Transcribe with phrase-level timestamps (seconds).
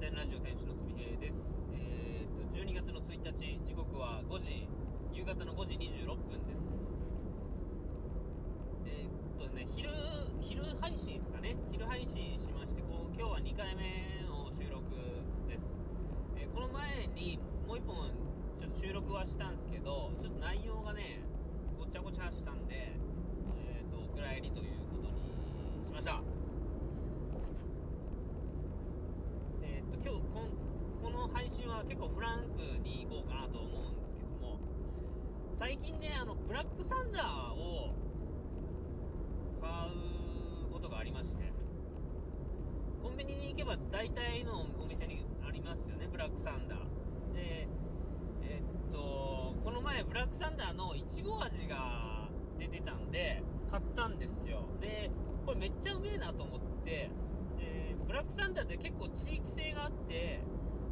[0.00, 1.60] 天ラジオ店主のすみへいです。
[1.76, 4.66] えー、っと、12月の1日、時刻は5時、
[5.12, 6.64] 夕方の5時26分です。
[8.86, 9.90] えー、っとね、昼、
[10.40, 11.54] 昼配信ですかね。
[11.70, 14.88] 昼配信しまして、こう、今日は2回目の収録
[15.46, 15.68] です。
[16.38, 17.38] えーこの前に
[17.68, 18.08] もう1本、
[18.58, 21.20] ちょっと収録はしたんですけど、ちょっと内容がね、
[21.78, 22.96] ごちゃごちゃしたんで、
[23.68, 26.22] えー、っと、お蔵入りということにしました。
[29.62, 30.48] えーっと今日こん
[31.02, 34.58] この配信は結構フランクに行こうかなと思うんですけども
[35.58, 37.94] 最近ねあのブラックサンダーを
[39.60, 41.52] 買うことがありまして
[43.02, 46.78] コンビニに行けば大体のお店にありますよねブラックサンダー。
[47.34, 47.68] で
[48.42, 54.64] えっとこの前ブラックサンダーのいちご味が出てたんで買ったんですよ。
[54.80, 55.10] で
[55.46, 57.10] これめっちゃうめえなと思って
[57.58, 60.40] でブラックサンダーって結構地域性があって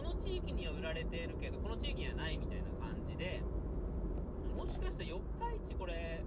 [0.00, 3.42] この地域には売られているけどこの地域にはないみたいな感じで
[4.56, 6.24] もしかしたら四日市これ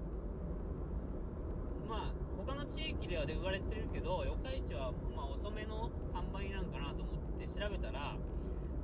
[1.89, 8.15] まあ他の地域ではで売られてるけど四日市はま遅めの販売なんかなと思って調べたら、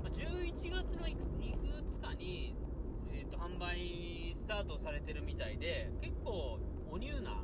[0.03, 2.55] ま11月のいくいくつかに、
[3.11, 6.59] えー、と販売スタートされてるみたいで結構
[6.89, 7.43] おニューな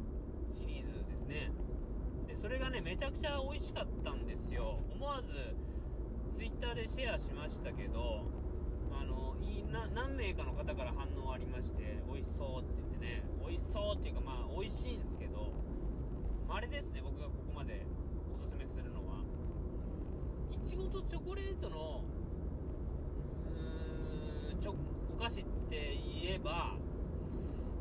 [0.52, 1.52] シリーズですね。
[2.27, 4.80] でそれがねめちゃくちゃ美味しかったんですよ。
[4.91, 5.30] 思わず
[6.88, 8.25] シェアしましたけど
[8.91, 13.23] あのいな何名かの方から反応ありまして美味しそうって言ってね。
[13.45, 15.52] 美味しそうっていうかまあ美味しいんですけど
[16.50, 17.86] あれですね僕がここまで
[18.33, 19.23] おすすめするのは。
[20.52, 22.03] いちごとチョコレートの
[23.45, 24.75] うーんちょ
[25.17, 26.75] お菓子って言えば、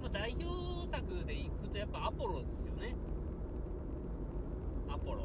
[0.02, 2.94] まあ、代表作でいくとやっぱアポロですよね。
[4.88, 5.22] アポロ。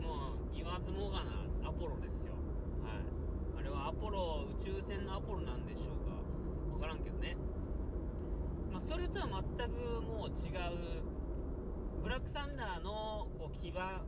[0.00, 1.41] もう言わずもがな
[1.82, 2.34] ポロですよ。
[2.86, 3.02] はい。
[3.58, 6.14] あれはアポロ宇宙船のアポロなんでしょうか。
[6.74, 7.36] わからんけどね。
[8.70, 11.02] まあそれとは全くもう違う
[12.04, 14.02] ブラックサンダーのこう基盤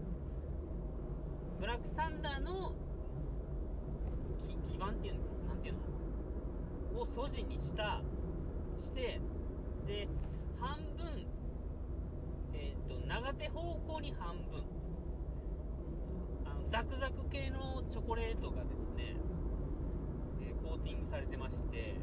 [1.59, 2.75] ブラックサンダーの
[4.71, 5.75] 基盤っていうのなんていう
[6.94, 7.00] の？
[7.03, 8.03] を素地にした
[8.78, 9.21] して
[9.87, 10.06] で
[10.60, 11.27] 半分
[12.53, 14.62] えっ、と長手方向に半分。
[16.69, 19.16] ザクザク系のチョコレートがですね、
[20.42, 21.94] えーコーティングされてまして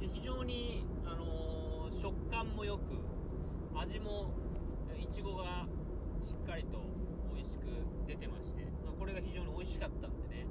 [0.00, 2.82] で非常に、あのー食感もよく
[3.80, 4.30] 味も
[5.00, 5.66] いちごが
[6.20, 6.78] しっかりと
[7.34, 7.62] 美味しく
[8.06, 8.66] 出てまして
[8.98, 10.46] これが非常に美味しかったんでね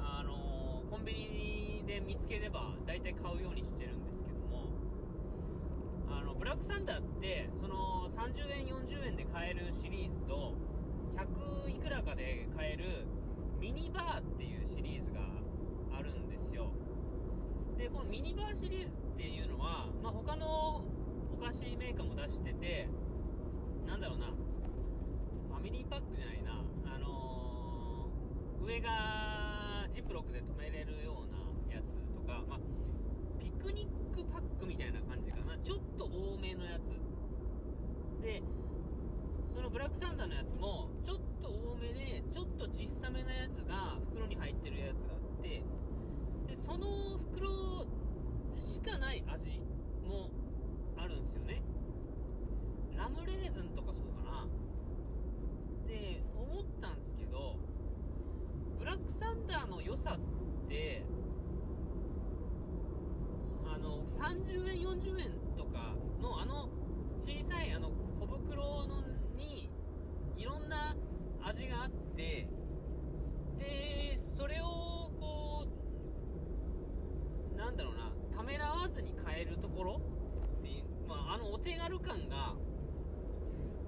[0.00, 4.66] あのーコンビニで見つければ大体買うようにしてるんですけども
[6.10, 10.54] あのブラックサンダーってその30円40円で買えるシリーズと
[11.16, 13.06] 100いくらかで買える
[13.60, 15.20] ミニバーっていうシリーズが
[15.96, 16.70] あるんですよ。
[17.78, 20.84] でこのミニバーシリーズっていうのは、まあ、他の
[21.32, 22.88] お菓子メーカーも出してて
[23.86, 24.26] なんだろうな。
[24.26, 26.62] ファミリーパックじゃないな。
[26.94, 27.36] あのー
[28.66, 31.38] 上がジップロックで止めれるような
[31.72, 32.58] やつとか、まあ、
[33.38, 35.56] ピクニックパックみたいな感じかな。
[35.62, 36.90] ちょっと多めのやつ。
[38.20, 38.42] で
[39.66, 45.48] のブラックサンダーのやつもちょっと多めでちょっと小さめなやつが袋に入ってるやつがあって
[46.46, 47.84] でその袋
[48.60, 49.60] しかない味
[50.06, 50.30] も
[50.96, 51.62] あるんですよね。
[52.96, 54.46] ラムレーズンとかそうかな。
[55.88, 57.56] で思ったんですけど
[58.78, 61.02] ブラックサンダーの良さって
[63.66, 66.68] あの30円40円とかのあの
[67.18, 67.90] 小さいあの
[68.20, 69.02] 小袋の
[69.36, 69.70] に
[70.36, 70.96] いろんな
[71.44, 72.48] 味がって
[73.58, 75.66] でそれをこ
[77.54, 80.00] うなんだろうなためらわずに買えるところ？
[80.58, 82.54] っていう、まあ、あのお手軽感が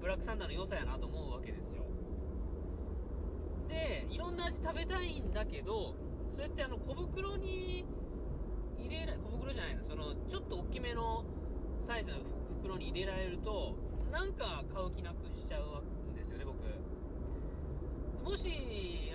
[0.01, 1.83] ブラックサンダーの良さやなと思うわけですよ。
[3.67, 5.93] でいろんな味食べたいんだけど
[6.33, 7.85] そうやってあの小袋に
[8.79, 11.23] 入れら小袋じゃないのそのちょっと大きめの
[11.85, 12.17] サイズの
[12.61, 13.75] 袋に入れられると
[14.11, 15.98] なんか買う気なくしちゃうんですよね僕
[18.29, 18.45] もし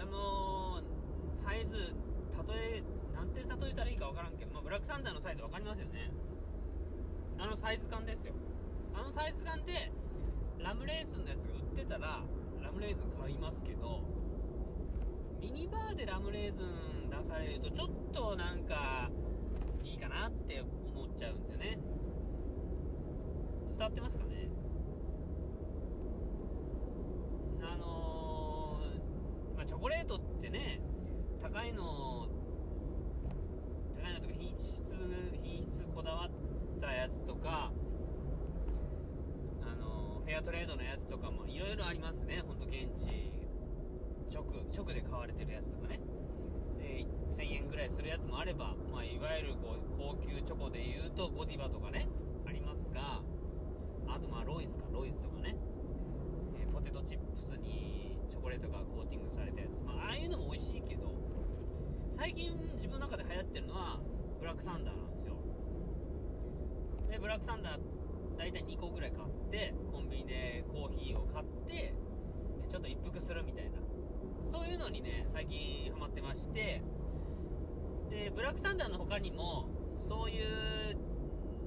[0.02, 2.82] あのーサイズ例え
[3.14, 6.10] なんて例えたらいいかわからんけど、まあ、ブラックサンダーのサイズわかりますよね。
[7.38, 8.32] あのサイズ感ですよ。
[8.92, 9.92] あのサイズ感で
[10.58, 12.24] ラムレーズンのやつが売ってたら
[12.60, 14.02] ラムレーズン買いますけど
[15.40, 19.10] ミニバーでラムレーズン出されるとちょっとなんか
[19.84, 20.60] いいかなって
[20.92, 21.78] 思っちゃうんですよね。
[23.68, 24.48] 伝わってますかね
[27.62, 30.80] あのー、トってね
[31.42, 32.28] 高いの
[33.96, 34.82] 高いのとか品質
[35.42, 37.72] 品質こだわったやつとか
[39.62, 43.32] あのフェアトレードのやつとかもいろいろありますねほんと現地
[44.32, 46.00] 直直で買われてるやつとかね。
[46.78, 52.08] で1000円ぐらいするやつもあれば、まあ、いわゆるこう高級チョコでいうとゴディバとかね
[52.46, 53.22] ありますが
[54.06, 55.56] あとまあロイズかロイズとかね、
[56.60, 57.93] えポテトチップスに
[58.44, 61.08] チョコレートがコーティングされたやつ、まあ、ああいうのも美味しいけど
[62.12, 64.00] 最近自分の中で流行ってるのは
[64.38, 65.34] ブラックサンダーなんですよ。
[67.08, 67.80] でブラックサンダー
[68.36, 71.94] 大体2個ぐらい買ってコンビニでコーヒーを買って
[72.68, 73.80] ちょっと一服するみたいな。
[74.44, 76.82] そういうのにね最近ハマってまして。
[78.10, 79.66] でブラックサンダーの他にも
[79.98, 80.96] そういう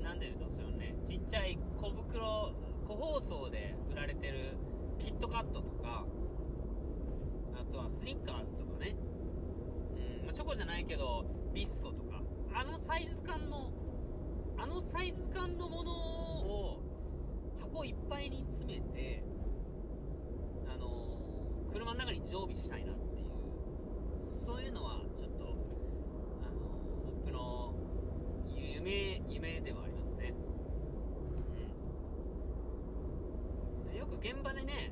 [0.03, 2.53] なんで言うんですよねちっちゃい小袋
[2.88, 4.56] 個包装で売られてる
[5.00, 6.06] キットカットとか
[7.72, 8.96] とはスニッカーズとかね。
[10.19, 12.22] うん、まあチョコじゃないけどビスコとか。
[12.54, 13.72] あのサイズ感の
[14.58, 16.81] あのサイズ感のものを
[17.60, 19.24] 箱いっぱいに詰めて
[20.68, 23.28] あのー車の中に常備したいなっていう。
[24.46, 27.75] そういうのはちょっとあのー僕の
[28.56, 30.34] 夢夢ではありますね、
[33.92, 34.92] うん、よく現場でね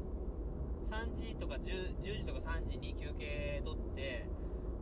[1.05, 4.25] 3時とか 10, 10時とか3時に休憩取って、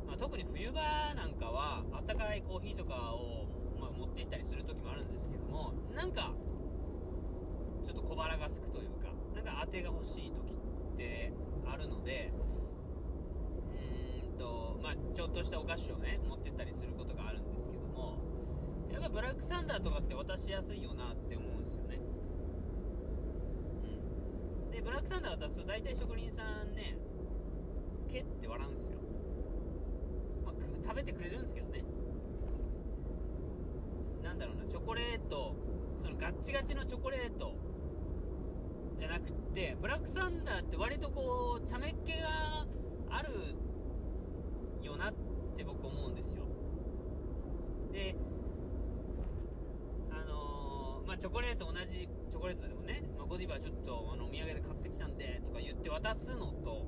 [0.08, 0.82] まあ、特に冬場
[1.16, 3.48] なんかはあったかいコーヒーとかを、
[3.80, 6.34] まあ、持って行ったりする時もあるんですけどもなんか
[7.86, 11.34] ちょっと小腹が空くというかなんか当てが欲しい時って
[11.66, 12.32] あるので
[13.74, 18.18] うーんとまあちょっとしたお菓子をね持ってったりすることがあるんですけども
[18.92, 22.00] やっぱブラックサンダーとかって渡しやすいよなって思うんですよね
[24.66, 26.98] うんでブラックサンダー渡すと大体職人さんね
[28.12, 28.98] けって笑うんですよ、
[30.46, 30.54] まあ、
[30.84, 31.84] 食べてくれるんですけどね。
[34.22, 35.56] なんだろうなチョコレート
[36.02, 37.54] そのガッチガチのチョコレート
[38.98, 42.66] じゃなくってブラックサンダーって割とこう茶目っ気が
[43.10, 43.56] ある
[44.82, 45.14] よなっ
[45.58, 46.46] て僕思うんですよ。
[47.92, 48.16] で
[51.24, 56.84] チョコレート同じチョコレートでもね、まあ、ゴディバちょっとあのお土産で買ってきたんでとか言って渡すのと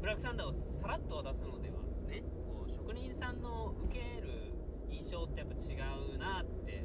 [0.00, 1.78] ブラックサンダーをさらっと渡すのでは
[2.10, 4.50] ねこう職人さんの受ける
[4.90, 5.78] 印象ってやっぱ違
[6.16, 6.84] うなって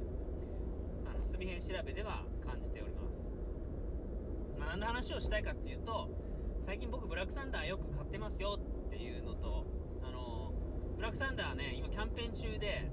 [1.10, 3.18] あの墨編調べでは感じております、
[4.60, 6.08] まあ、何の話をしたいかっていうと
[6.64, 9.66] 最近僕ブラックサンダーよく買ってますよっていうのと
[10.04, 10.54] あの
[10.96, 12.92] ブラックサンダーね今キャンペーン中で、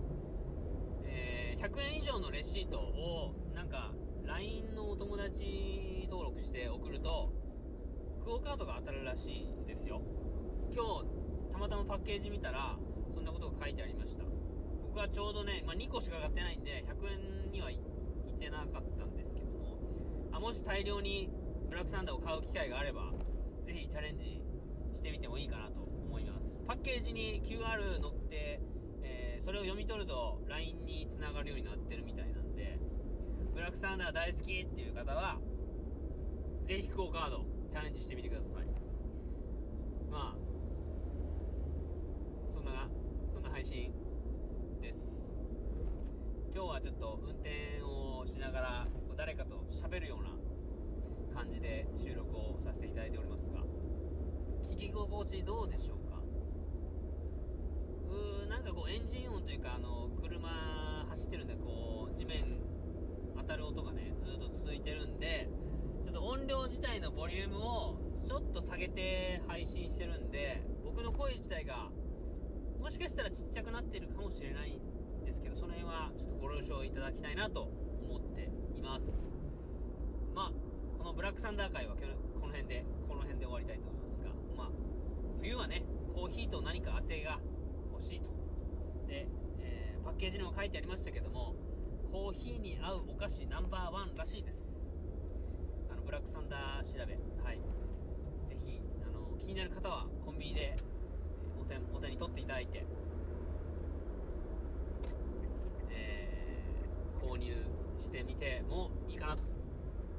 [1.61, 3.93] 100円以上のレシートをなんか
[4.25, 7.31] LINE のお友達登録して送ると
[8.25, 10.01] クオカードが当たるらしいんですよ。
[10.73, 12.79] 今日たまたまパッケージ見たら
[13.15, 14.25] そんなことが書いてありました。
[14.89, 19.79] 僕はちょうどね、まあ、2個しか買ってないんで100円にはいいてなかったんですけども
[20.33, 21.31] あもし大量に
[21.69, 23.13] ブラックサンダーを買う機会があれば
[23.67, 24.43] ぜひチャレンジ
[24.95, 26.59] してみてもいいかなと思います。
[26.67, 28.61] パッケージに QR 載って、
[29.61, 32.79] を読み取ると LINE につながるようになってるみたいなんで
[33.53, 35.39] ブラックサンダー大好きっていう方は
[36.65, 38.67] ぜひクオカードチャレンジしてみてください。
[40.11, 40.37] まあ
[42.49, 42.89] そんな
[43.33, 43.93] そんな配信
[44.81, 44.99] です。
[46.53, 50.31] 今日はちょっと運転をしながら誰かと喋るような
[51.35, 53.61] 感じで収録をさせていただいておりますが
[54.63, 56.00] 聞き心地どうでしょう？
[58.49, 62.61] なんかこうエンジン音というかあの車走ってるんでこう地面
[63.37, 65.49] 当たる音がねずっと続いてるんで
[66.05, 71.89] ちょっと音量自体のボリュームをちょっと下げて配信してるんで僕の声自体が
[72.81, 74.79] もしかしたらちっちゃくなってるかもしれない
[75.23, 77.69] んですけどその辺はちょっとご了承いただきたいなと
[78.09, 79.25] 思っています。
[80.35, 80.53] まあ
[80.99, 84.69] このブラックサンダー会はこの辺でこの辺で終わりたいと思いますがまあ
[85.41, 85.85] 冬はね
[86.15, 87.39] コーヒーと何か当てが
[88.01, 88.31] 欲しいと。
[89.07, 89.29] で、
[89.61, 91.55] えーパッケージにも書いてありましたけども
[92.11, 94.81] コーヒーに合うお菓子ナンバーワンらしいです。
[95.91, 97.19] あのブラックサンダー調べ。
[97.45, 97.57] はい。
[98.49, 100.77] ぜひあの気になる方はコンビニで
[101.61, 102.87] お手お手に取っていただいて
[105.91, 107.55] えー購入
[107.99, 109.43] してみてもいいかなと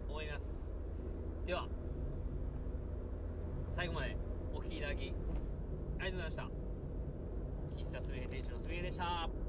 [0.08, 0.70] 思います。
[1.48, 1.68] では
[3.72, 4.16] 最後まで
[4.54, 4.82] お聞き
[9.01, 9.41] い